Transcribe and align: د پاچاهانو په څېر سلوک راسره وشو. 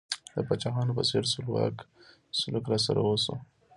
د 0.33 0.35
پاچاهانو 0.47 0.95
په 0.97 1.03
څېر 1.09 1.23
سلوک 2.41 2.65
راسره 2.71 2.99
وشو. 3.03 3.35